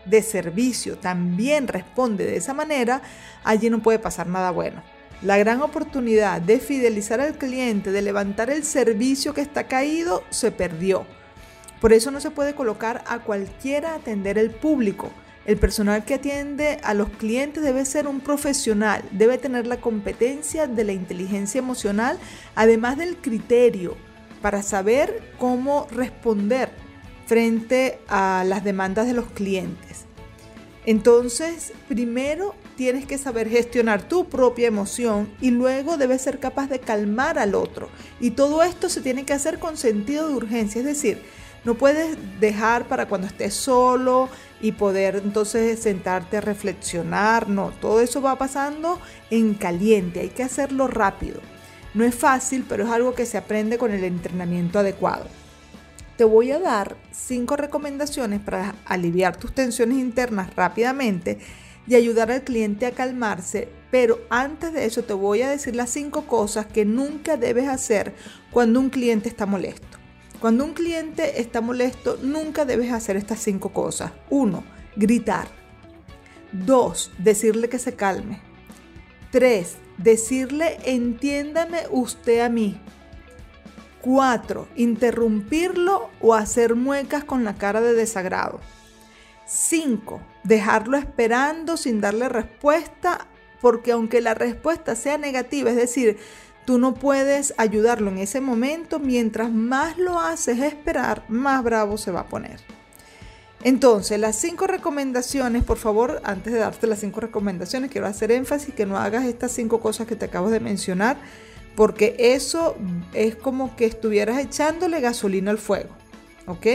de 0.05 0.23
servicio 0.23 0.97
también 0.97 1.69
responde 1.69 2.25
de 2.25 2.37
esa 2.37 2.55
manera, 2.55 3.03
allí 3.45 3.71
no 3.71 3.81
puede 3.81 3.99
pasar 3.99 4.27
nada 4.27 4.51
bueno. 4.51 4.83
La 5.21 5.37
gran 5.37 5.61
oportunidad 5.61 6.41
de 6.41 6.61
fidelizar 6.61 7.21
al 7.21 7.37
cliente, 7.37 7.93
de 7.93 8.03
levantar 8.03 8.51
el 8.51 8.65
servicio 8.65 9.35
que 9.35 9.41
está 9.41 9.65
caído, 9.65 10.23
se 10.31 10.53
perdió. 10.53 11.05
Por 11.81 11.93
eso 11.93 12.11
no 12.11 12.21
se 12.21 12.31
puede 12.31 12.55
colocar 12.55 13.05
a 13.07 13.19
cualquiera 13.19 13.95
atender 13.95 14.39
el 14.39 14.51
público. 14.51 15.11
El 15.45 15.57
personal 15.57 16.05
que 16.05 16.15
atiende 16.15 16.79
a 16.83 16.95
los 16.95 17.09
clientes 17.09 17.63
debe 17.63 17.85
ser 17.85 18.07
un 18.07 18.21
profesional, 18.21 19.03
debe 19.11 19.39
tener 19.39 19.67
la 19.67 19.81
competencia 19.81 20.67
de 20.67 20.85
la 20.85 20.93
inteligencia 20.93 21.59
emocional, 21.59 22.19
además 22.55 22.97
del 22.97 23.17
criterio 23.17 23.97
para 24.41 24.63
saber 24.63 25.33
cómo 25.39 25.87
responder 25.91 26.71
frente 27.27 27.99
a 28.09 28.45
las 28.47 28.65
demandas 28.65 29.07
de 29.07 29.13
los 29.13 29.27
clientes. 29.27 30.07
Entonces, 30.87 31.73
primero 31.87 32.55
tienes 32.77 33.05
que 33.05 33.19
saber 33.19 33.51
gestionar 33.51 34.09
tu 34.09 34.29
propia 34.31 34.69
emoción 34.69 35.29
y 35.41 35.51
luego 35.51 35.99
debes 35.99 36.23
ser 36.23 36.39
capaz 36.39 36.69
de 36.69 36.79
calmar 36.79 37.39
al 37.39 37.55
otro. 37.55 37.91
Y 38.21 38.31
todo 38.31 38.63
esto 38.63 38.89
se 38.89 39.03
tiene 39.03 39.27
que 39.27 39.35
hacer 39.35 39.59
con 39.59 39.77
sentido 39.77 40.29
de 40.29 40.35
urgencia, 40.35 40.79
es 40.79 40.87
decir, 40.87 41.23
no 41.65 41.75
puedes 41.75 42.17
dejar 42.41 42.89
para 42.89 43.09
cuando 43.09 43.27
estés 43.27 43.53
solo 43.53 44.31
y 44.63 44.73
poder 44.73 45.17
entonces 45.17 45.79
sentarte 45.79 46.39
a 46.39 46.41
reflexionar. 46.41 47.51
No, 47.51 47.73
todo 47.81 48.01
eso 48.01 48.23
va 48.23 48.39
pasando 48.39 48.99
en 49.31 49.53
caliente, 49.55 50.21
hay 50.21 50.31
que 50.31 50.45
hacerlo 50.45 50.87
rápido. 50.87 51.41
No 51.95 52.05
es 52.05 52.15
fácil, 52.15 52.65
pero 52.69 52.85
es 52.85 52.91
algo 52.91 53.15
que 53.15 53.27
se 53.27 53.39
aprende 53.39 53.79
con 53.79 53.93
el 53.93 54.05
entrenamiento 54.05 54.79
adecuado. 54.79 55.27
Te 56.17 56.25
voy 56.25 56.51
a 56.51 56.59
dar 56.59 56.97
cinco 57.13 57.57
recomendaciones 57.57 58.41
para 58.41 58.75
aliviar 58.85 59.37
tus 59.37 59.55
tensiones 59.55 59.99
internas 59.99 60.55
rápidamente 60.55 61.39
y 61.87 61.95
ayudar 61.95 62.31
al 62.31 62.43
cliente 62.43 62.87
a 62.87 62.93
calmarse, 62.93 63.69
pero 63.91 64.19
antes 64.29 64.73
de 64.73 64.85
eso 64.85 65.05
te 65.05 65.15
voy 65.15 65.43
a 65.43 65.49
decir 65.49 65.75
las 65.75 65.91
cinco 65.91 66.27
cosas 66.27 66.67
que 66.67 66.85
nunca 66.85 67.37
debes 67.37 67.69
hacer 67.69 68.15
cuando 68.51 68.81
un 68.81 68.91
cliente 68.91 69.29
está 69.29 69.47
molesto. 69.47 69.99
Cuando 70.41 70.65
un 70.65 70.75
cliente 70.75 71.41
está 71.41 71.61
molesto, 71.61 72.19
nunca 72.23 72.65
debes 72.65 72.93
hacer 72.93 73.17
estas 73.17 73.41
cinco 73.41 73.71
cosas. 73.71 74.13
Uno, 74.29 74.63
gritar. 74.95 75.49
Dos, 76.53 77.11
decirle 77.19 77.69
que 77.69 77.79
se 77.79 77.95
calme. 77.95 78.41
Tres, 79.31 79.77
decirle 79.99 80.79
entiéndame 80.85 81.83
usted 81.91 82.41
a 82.41 82.49
mí. 82.49 82.81
Cuatro, 84.01 84.69
interrumpirlo 84.77 86.11
o 86.21 86.35
hacer 86.35 86.75
muecas 86.75 87.25
con 87.25 87.45
la 87.45 87.55
cara 87.55 87.81
de 87.81 87.93
desagrado. 87.93 88.61
Cinco, 89.47 90.21
dejarlo 90.45 90.97
esperando 90.97 91.77
sin 91.77 92.01
darle 92.01 92.29
respuesta 92.29 93.27
porque 93.61 93.93
aunque 93.93 94.21
la 94.21 94.35
respuesta 94.35 94.95
sea 94.95 95.19
negativa, 95.19 95.71
es 95.71 95.77
decir, 95.77 96.19
Tú 96.69 96.77
no 96.77 96.93
puedes 96.93 97.55
ayudarlo 97.57 98.11
en 98.11 98.19
ese 98.19 98.43
momento. 98.43 98.99
Mientras 98.99 99.51
más 99.51 99.97
lo 99.97 100.21
haces 100.21 100.61
esperar, 100.61 101.25
más 101.27 101.65
bravo 101.65 101.97
se 101.97 102.11
va 102.11 102.21
a 102.21 102.27
poner. 102.27 102.61
Entonces, 103.65 104.21
las 104.21 104.37
cinco 104.37 104.67
recomendaciones, 104.67 105.65
por 105.65 105.79
favor, 105.79 106.21
antes 106.25 106.53
de 106.53 106.61
darte 106.61 106.87
las 106.87 107.01
cinco 107.01 107.21
recomendaciones, 107.21 107.91
quiero 107.91 108.07
hacer 108.07 108.31
énfasis 108.31 108.75
que 108.75 108.87
no 108.87 108.97
hagas 108.97 109.25
estas 109.25 109.53
cinco 109.53 109.81
cosas 109.81 110.07
que 110.07 110.17
te 110.17 110.27
acabo 110.27 110.49
de 110.49 110.61
mencionar, 110.61 111.17
porque 111.75 112.15
eso 112.19 112.77
es 113.15 113.35
como 113.35 113.75
que 113.75 113.87
estuvieras 113.87 114.39
echándole 114.39 115.01
gasolina 115.01 115.51
al 115.51 115.59
fuego. 115.59 115.91
¿Ok? 116.47 116.67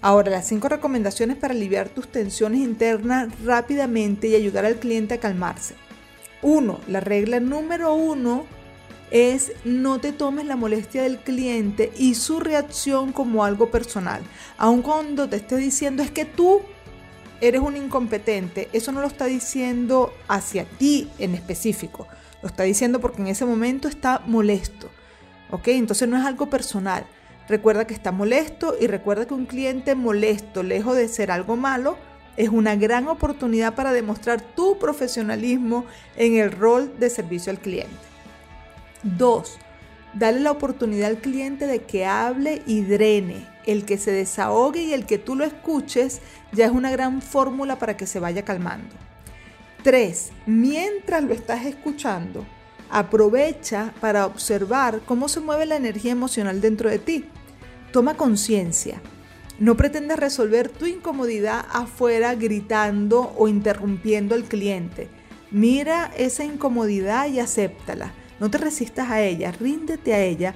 Ahora, 0.00 0.30
las 0.30 0.48
cinco 0.48 0.68
recomendaciones 0.68 1.36
para 1.36 1.54
aliviar 1.54 1.88
tus 1.88 2.08
tensiones 2.08 2.60
internas 2.60 3.28
rápidamente 3.44 4.28
y 4.28 4.34
ayudar 4.34 4.64
al 4.64 4.76
cliente 4.76 5.14
a 5.14 5.20
calmarse. 5.20 5.74
Uno, 6.40 6.80
la 6.88 7.00
regla 7.00 7.38
número 7.38 7.94
uno 7.94 8.46
es 9.12 9.52
no 9.64 10.00
te 10.00 10.10
tomes 10.12 10.46
la 10.46 10.56
molestia 10.56 11.02
del 11.02 11.18
cliente 11.18 11.92
y 11.98 12.14
su 12.14 12.40
reacción 12.40 13.12
como 13.12 13.44
algo 13.44 13.70
personal. 13.70 14.22
Aun 14.56 14.80
cuando 14.80 15.28
te 15.28 15.36
esté 15.36 15.56
diciendo 15.58 16.02
es 16.02 16.10
que 16.10 16.24
tú 16.24 16.62
eres 17.42 17.60
un 17.60 17.76
incompetente, 17.76 18.70
eso 18.72 18.90
no 18.90 19.02
lo 19.02 19.06
está 19.06 19.26
diciendo 19.26 20.14
hacia 20.28 20.64
ti 20.64 21.10
en 21.18 21.34
específico. 21.34 22.08
Lo 22.40 22.48
está 22.48 22.62
diciendo 22.62 23.00
porque 23.00 23.20
en 23.20 23.28
ese 23.28 23.44
momento 23.44 23.86
está 23.86 24.22
molesto. 24.26 24.88
¿Ok? 25.50 25.68
Entonces 25.68 26.08
no 26.08 26.16
es 26.16 26.24
algo 26.24 26.48
personal. 26.48 27.04
Recuerda 27.48 27.86
que 27.86 27.92
está 27.92 28.12
molesto 28.12 28.76
y 28.80 28.86
recuerda 28.86 29.26
que 29.26 29.34
un 29.34 29.44
cliente 29.44 29.94
molesto, 29.94 30.62
lejos 30.62 30.96
de 30.96 31.08
ser 31.08 31.30
algo 31.30 31.56
malo, 31.56 31.98
es 32.38 32.48
una 32.48 32.76
gran 32.76 33.08
oportunidad 33.08 33.74
para 33.74 33.92
demostrar 33.92 34.40
tu 34.40 34.78
profesionalismo 34.78 35.84
en 36.16 36.36
el 36.36 36.50
rol 36.50 36.98
de 36.98 37.10
servicio 37.10 37.52
al 37.52 37.58
cliente. 37.58 38.11
Dos, 39.02 39.58
Dale 40.14 40.40
la 40.40 40.50
oportunidad 40.50 41.08
al 41.08 41.18
cliente 41.18 41.66
de 41.66 41.82
que 41.82 42.04
hable 42.04 42.62
y 42.66 42.82
drene. 42.82 43.46
El 43.64 43.84
que 43.84 43.96
se 43.96 44.12
desahogue 44.12 44.82
y 44.82 44.92
el 44.92 45.06
que 45.06 45.18
tú 45.18 45.36
lo 45.36 45.44
escuches 45.44 46.20
ya 46.52 46.66
es 46.66 46.72
una 46.72 46.90
gran 46.90 47.22
fórmula 47.22 47.78
para 47.78 47.96
que 47.96 48.06
se 48.06 48.20
vaya 48.20 48.44
calmando. 48.44 48.94
3. 49.84 50.32
Mientras 50.46 51.24
lo 51.24 51.32
estás 51.32 51.64
escuchando, 51.64 52.44
aprovecha 52.90 53.94
para 54.00 54.26
observar 54.26 55.00
cómo 55.06 55.28
se 55.28 55.40
mueve 55.40 55.64
la 55.64 55.76
energía 55.76 56.12
emocional 56.12 56.60
dentro 56.60 56.90
de 56.90 56.98
ti. 56.98 57.24
Toma 57.90 58.14
conciencia. 58.14 59.00
No 59.58 59.76
pretendas 59.76 60.18
resolver 60.18 60.68
tu 60.68 60.86
incomodidad 60.86 61.64
afuera 61.72 62.34
gritando 62.34 63.32
o 63.38 63.48
interrumpiendo 63.48 64.34
al 64.34 64.44
cliente. 64.44 65.08
Mira 65.50 66.10
esa 66.16 66.44
incomodidad 66.44 67.28
y 67.28 67.38
acéptala. 67.38 68.12
No 68.42 68.50
te 68.50 68.58
resistas 68.58 69.08
a 69.08 69.20
ella, 69.22 69.52
ríndete 69.52 70.14
a 70.14 70.20
ella, 70.20 70.52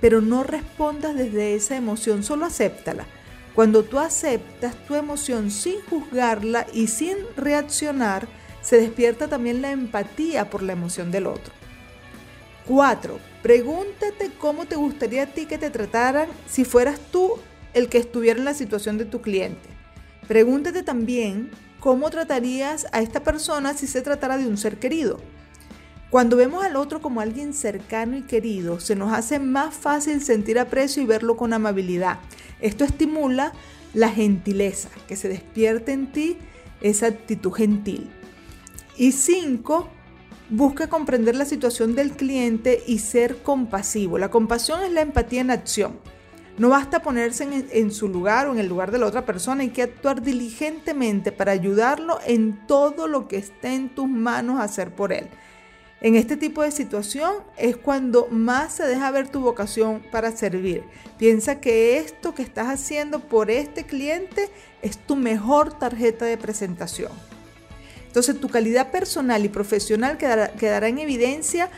pero 0.00 0.20
no 0.20 0.42
respondas 0.42 1.14
desde 1.14 1.54
esa 1.54 1.76
emoción, 1.76 2.24
solo 2.24 2.46
acéptala. 2.46 3.06
Cuando 3.54 3.84
tú 3.84 4.00
aceptas 4.00 4.74
tu 4.88 4.96
emoción 4.96 5.52
sin 5.52 5.80
juzgarla 5.82 6.66
y 6.72 6.88
sin 6.88 7.16
reaccionar, 7.36 8.26
se 8.60 8.80
despierta 8.80 9.28
también 9.28 9.62
la 9.62 9.70
empatía 9.70 10.50
por 10.50 10.64
la 10.64 10.72
emoción 10.72 11.12
del 11.12 11.28
otro. 11.28 11.54
4. 12.66 13.20
Pregúntate 13.40 14.32
cómo 14.36 14.66
te 14.66 14.74
gustaría 14.74 15.22
a 15.22 15.26
ti 15.26 15.46
que 15.46 15.58
te 15.58 15.70
trataran 15.70 16.26
si 16.48 16.64
fueras 16.64 16.98
tú 17.12 17.34
el 17.72 17.88
que 17.88 17.98
estuviera 17.98 18.40
en 18.40 18.46
la 18.46 18.54
situación 18.54 18.98
de 18.98 19.04
tu 19.04 19.20
cliente. 19.20 19.68
Pregúntate 20.26 20.82
también 20.82 21.52
cómo 21.78 22.10
tratarías 22.10 22.88
a 22.90 23.00
esta 23.00 23.22
persona 23.22 23.74
si 23.74 23.86
se 23.86 24.02
tratara 24.02 24.38
de 24.38 24.48
un 24.48 24.56
ser 24.56 24.80
querido. 24.80 25.20
Cuando 26.10 26.38
vemos 26.38 26.64
al 26.64 26.76
otro 26.76 27.02
como 27.02 27.20
alguien 27.20 27.52
cercano 27.52 28.16
y 28.16 28.22
querido, 28.22 28.80
se 28.80 28.96
nos 28.96 29.12
hace 29.12 29.38
más 29.38 29.74
fácil 29.74 30.22
sentir 30.22 30.58
aprecio 30.58 31.02
y 31.02 31.06
verlo 31.06 31.36
con 31.36 31.52
amabilidad. 31.52 32.18
Esto 32.60 32.84
estimula 32.84 33.52
la 33.92 34.08
gentileza, 34.08 34.88
que 35.06 35.16
se 35.16 35.28
despierte 35.28 35.92
en 35.92 36.10
ti 36.10 36.38
esa 36.80 37.08
actitud 37.08 37.52
gentil. 37.52 38.08
Y 38.96 39.12
cinco, 39.12 39.88
busca 40.48 40.88
comprender 40.88 41.36
la 41.36 41.44
situación 41.44 41.94
del 41.94 42.12
cliente 42.12 42.82
y 42.86 43.00
ser 43.00 43.42
compasivo. 43.42 44.16
La 44.16 44.30
compasión 44.30 44.82
es 44.82 44.90
la 44.92 45.02
empatía 45.02 45.42
en 45.42 45.50
acción. 45.50 45.98
No 46.56 46.70
basta 46.70 47.02
ponerse 47.02 47.46
en, 47.70 47.92
su 47.92 48.08
lugar 48.08 48.48
o 48.48 48.52
en 48.52 48.58
el 48.58 48.66
lugar 48.66 48.90
de 48.90 48.98
la 48.98 49.06
otra 49.06 49.24
persona, 49.24 49.62
hay 49.62 49.68
que 49.68 49.82
actuar 49.82 50.22
diligentemente 50.22 51.30
para 51.30 51.52
ayudarlo 51.52 52.18
en 52.26 52.66
todo 52.66 53.06
lo 53.06 53.28
que 53.28 53.36
esté 53.36 53.74
en 53.74 53.90
tus 53.90 54.08
manos 54.08 54.58
hacer 54.58 54.92
por 54.92 55.12
él. 55.12 55.28
En 56.00 56.14
este 56.14 56.36
tipo 56.36 56.62
de 56.62 56.70
situación 56.70 57.34
es 57.56 57.76
cuando 57.76 58.28
más 58.30 58.74
se 58.74 58.86
deja 58.86 59.10
ver 59.10 59.28
tu 59.28 59.40
vocación 59.40 60.00
para 60.12 60.30
servir. 60.30 60.84
Piensa 61.18 61.60
que 61.60 61.98
esto 61.98 62.36
que 62.36 62.42
estás 62.42 62.68
haciendo 62.68 63.18
por 63.18 63.50
este 63.50 63.84
cliente 63.84 64.48
es 64.80 64.96
tu 64.96 65.16
mejor 65.16 65.76
tarjeta 65.76 66.24
de 66.24 66.38
presentación. 66.38 67.10
Entonces 68.06 68.40
tu 68.40 68.48
calidad 68.48 68.92
personal 68.92 69.44
y 69.44 69.48
profesional 69.48 70.18
quedará, 70.18 70.52
quedará 70.52 70.86
en 70.86 70.98
evidencia 70.98 71.68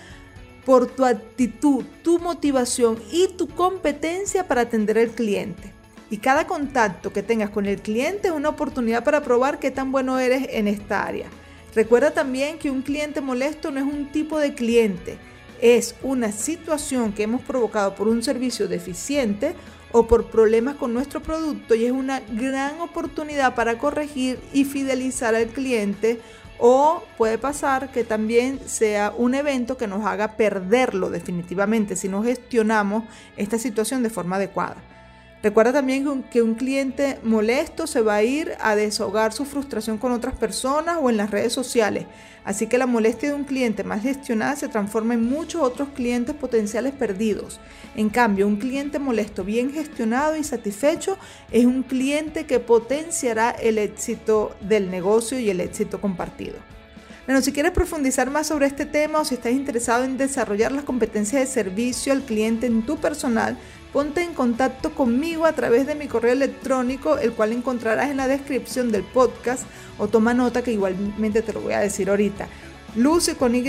por 0.66 0.86
tu 0.86 1.06
actitud, 1.06 1.84
tu 2.02 2.18
motivación 2.18 3.02
y 3.10 3.28
tu 3.28 3.48
competencia 3.48 4.46
para 4.46 4.62
atender 4.62 4.98
al 4.98 5.08
cliente. 5.08 5.72
Y 6.10 6.18
cada 6.18 6.46
contacto 6.46 7.10
que 7.10 7.22
tengas 7.22 7.48
con 7.48 7.64
el 7.64 7.80
cliente 7.80 8.28
es 8.28 8.34
una 8.34 8.50
oportunidad 8.50 9.02
para 9.02 9.22
probar 9.22 9.58
qué 9.58 9.70
tan 9.70 9.92
bueno 9.92 10.18
eres 10.18 10.46
en 10.50 10.68
esta 10.68 11.04
área. 11.06 11.28
Recuerda 11.74 12.10
también 12.10 12.58
que 12.58 12.70
un 12.70 12.82
cliente 12.82 13.20
molesto 13.20 13.70
no 13.70 13.78
es 13.78 13.86
un 13.86 14.10
tipo 14.10 14.38
de 14.38 14.54
cliente, 14.54 15.18
es 15.60 15.94
una 16.02 16.32
situación 16.32 17.12
que 17.12 17.22
hemos 17.24 17.42
provocado 17.42 17.94
por 17.94 18.08
un 18.08 18.22
servicio 18.22 18.66
deficiente 18.66 19.54
o 19.92 20.06
por 20.06 20.30
problemas 20.30 20.76
con 20.76 20.92
nuestro 20.92 21.22
producto 21.22 21.74
y 21.74 21.84
es 21.84 21.92
una 21.92 22.20
gran 22.32 22.80
oportunidad 22.80 23.54
para 23.54 23.78
corregir 23.78 24.38
y 24.52 24.64
fidelizar 24.64 25.34
al 25.34 25.46
cliente 25.46 26.20
o 26.58 27.02
puede 27.16 27.38
pasar 27.38 27.90
que 27.90 28.04
también 28.04 28.60
sea 28.66 29.12
un 29.16 29.34
evento 29.34 29.76
que 29.76 29.86
nos 29.86 30.04
haga 30.04 30.36
perderlo 30.36 31.08
definitivamente 31.08 31.96
si 31.96 32.08
no 32.08 32.22
gestionamos 32.22 33.04
esta 33.36 33.58
situación 33.58 34.02
de 34.02 34.10
forma 34.10 34.36
adecuada. 34.36 34.76
Recuerda 35.42 35.72
también 35.72 36.22
que 36.30 36.42
un 36.42 36.54
cliente 36.54 37.18
molesto 37.22 37.86
se 37.86 38.02
va 38.02 38.16
a 38.16 38.22
ir 38.22 38.52
a 38.60 38.76
desahogar 38.76 39.32
su 39.32 39.46
frustración 39.46 39.96
con 39.96 40.12
otras 40.12 40.34
personas 40.34 40.98
o 41.00 41.08
en 41.08 41.16
las 41.16 41.30
redes 41.30 41.54
sociales. 41.54 42.04
Así 42.44 42.66
que 42.66 42.76
la 42.76 42.86
molestia 42.86 43.30
de 43.30 43.34
un 43.34 43.44
cliente 43.44 43.82
mal 43.82 44.02
gestionada 44.02 44.56
se 44.56 44.68
transforma 44.68 45.14
en 45.14 45.24
muchos 45.24 45.62
otros 45.62 45.88
clientes 45.94 46.34
potenciales 46.34 46.92
perdidos. 46.92 47.58
En 47.96 48.10
cambio, 48.10 48.46
un 48.46 48.56
cliente 48.56 48.98
molesto 48.98 49.42
bien 49.42 49.72
gestionado 49.72 50.36
y 50.36 50.44
satisfecho 50.44 51.16
es 51.50 51.64
un 51.64 51.84
cliente 51.84 52.44
que 52.44 52.60
potenciará 52.60 53.50
el 53.50 53.78
éxito 53.78 54.54
del 54.60 54.90
negocio 54.90 55.38
y 55.38 55.48
el 55.48 55.60
éxito 55.60 56.02
compartido. 56.02 56.56
Bueno, 57.26 57.42
si 57.42 57.52
quieres 57.52 57.72
profundizar 57.72 58.28
más 58.30 58.48
sobre 58.48 58.66
este 58.66 58.86
tema 58.86 59.20
o 59.20 59.24
si 59.24 59.36
estás 59.36 59.52
interesado 59.52 60.04
en 60.04 60.16
desarrollar 60.18 60.72
las 60.72 60.84
competencias 60.84 61.40
de 61.40 61.46
servicio 61.46 62.12
al 62.12 62.22
cliente 62.22 62.66
en 62.66 62.84
tu 62.84 62.96
personal, 62.96 63.56
ponte 63.92 64.22
en 64.22 64.34
contacto 64.34 64.94
conmigo 64.94 65.46
a 65.46 65.52
través 65.52 65.86
de 65.86 65.94
mi 65.94 66.06
correo 66.06 66.32
electrónico, 66.32 67.18
el 67.18 67.32
cual 67.32 67.52
encontrarás 67.52 68.10
en 68.10 68.16
la 68.16 68.28
descripción 68.28 68.92
del 68.92 69.02
podcast, 69.02 69.64
o 69.98 70.08
toma 70.08 70.34
nota 70.34 70.62
que 70.62 70.72
igualmente 70.72 71.42
te 71.42 71.52
lo 71.52 71.60
voy 71.60 71.74
a 71.74 71.80
decir 71.80 72.10
ahorita. 72.10 72.48
Lucy 72.96 73.34
con 73.34 73.54
Y 73.54 73.62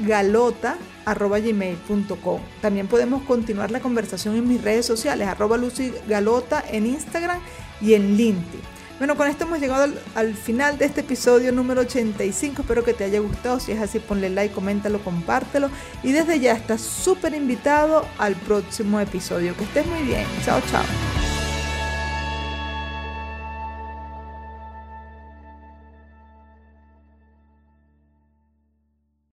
galota 0.00 0.76
arroba 1.04 1.38
gmail.com. 1.38 2.40
También 2.60 2.88
podemos 2.88 3.22
continuar 3.22 3.70
la 3.70 3.80
conversación 3.80 4.36
en 4.36 4.48
mis 4.48 4.62
redes 4.62 4.86
sociales, 4.86 5.28
arroba 5.28 5.56
Lucy 5.56 5.92
Galota 6.08 6.64
en 6.68 6.86
Instagram 6.86 7.40
y 7.80 7.94
en 7.94 8.16
LinkedIn. 8.16 8.73
Bueno, 9.04 9.18
con 9.18 9.28
esto 9.28 9.44
hemos 9.44 9.60
llegado 9.60 9.92
al, 10.14 10.32
final 10.32 10.78
de 10.78 10.86
este 10.86 11.02
episodio 11.02 11.52
número 11.52 11.82
85. 11.82 12.62
Espero 12.62 12.82
que 12.84 12.94
te 12.94 13.04
haya 13.04 13.20
gustado. 13.20 13.60
Si 13.60 13.70
es 13.70 13.78
así, 13.78 13.98
ponle 13.98 14.30
like, 14.30 14.54
coméntalo, 14.54 14.98
compártelo. 15.04 15.68
Y 16.02 16.12
desde 16.12 16.40
ya 16.40 16.54
estás 16.54 16.80
súper 16.80 17.34
invitado 17.34 18.06
al 18.16 18.34
próximo 18.34 18.98
episodio. 19.00 19.54
Que 19.58 19.64
estés 19.64 19.86
muy 19.86 20.00
bien. 20.04 20.24
Chao, 20.42 20.58
chao. 20.70 21.13